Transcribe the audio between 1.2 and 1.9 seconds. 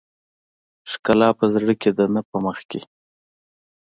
په زړه کې